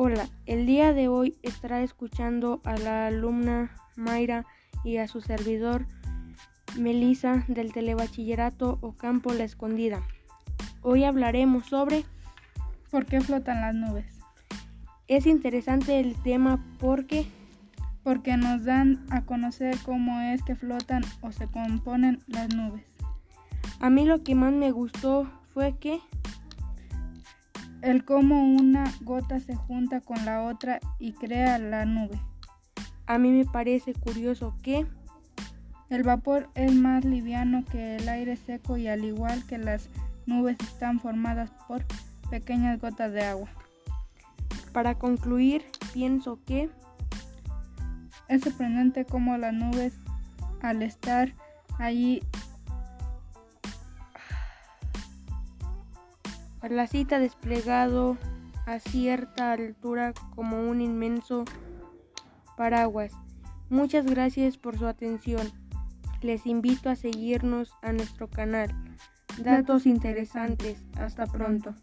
[0.00, 4.46] Hola, el día de hoy estará escuchando a la alumna Mayra
[4.84, 5.86] y a su servidor
[6.78, 10.00] Melisa del Telebachillerato Ocampo La Escondida.
[10.82, 12.04] Hoy hablaremos sobre
[12.92, 14.06] ¿Por qué flotan las nubes?
[15.08, 17.26] Es interesante el tema porque
[18.04, 22.84] porque nos dan a conocer cómo es que flotan o se componen las nubes.
[23.80, 25.98] A mí lo que más me gustó fue que
[27.82, 32.20] el cómo una gota se junta con la otra y crea la nube.
[33.06, 34.86] A mí me parece curioso que
[35.88, 39.88] el vapor es más liviano que el aire seco y al igual que las
[40.26, 41.84] nubes están formadas por
[42.30, 43.48] pequeñas gotas de agua.
[44.72, 45.64] Para concluir,
[45.94, 46.70] pienso que
[48.28, 49.94] es sorprendente cómo las nubes
[50.60, 51.32] al estar
[51.78, 52.22] allí
[56.68, 58.16] la cita desplegado
[58.66, 61.44] a cierta altura como un inmenso
[62.56, 63.12] paraguas.
[63.70, 65.50] Muchas gracias por su atención.
[66.20, 68.74] Les invito a seguirnos a nuestro canal.
[69.38, 70.84] Datos interesantes.
[70.96, 71.74] Hasta pronto.